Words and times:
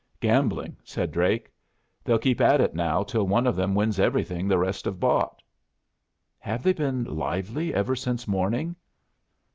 "Gambling," 0.19 0.77
said 0.83 1.11
Drake. 1.11 1.53
"They'll 2.03 2.17
keep 2.17 2.41
at 2.41 2.59
it 2.59 2.73
now 2.73 3.03
till 3.03 3.27
one 3.27 3.45
of 3.45 3.55
them 3.55 3.75
wins 3.75 3.99
everything 3.99 4.47
the 4.47 4.57
rest 4.57 4.85
have 4.85 4.99
bought." 4.99 5.43
"Have 6.39 6.63
they 6.63 6.73
been 6.73 7.03
lively 7.03 7.71
ever 7.71 7.95
since 7.95 8.27
morning?" 8.27 8.75